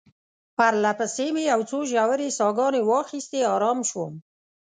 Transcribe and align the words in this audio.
پرله 0.57 0.91
پسې 0.99 1.27
مې 1.33 1.43
یو 1.51 1.61
څو 1.69 1.79
ژورې 1.91 2.29
ساه 2.37 2.53
ګانې 2.57 2.81
واخیستې، 2.89 3.39
آرام 3.53 3.79
شوم. 3.89 4.13